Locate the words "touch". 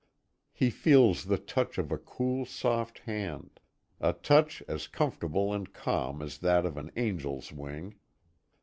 1.37-1.77, 4.13-4.63